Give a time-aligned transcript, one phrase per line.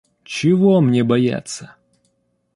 [0.23, 1.75] Чего мне бояться?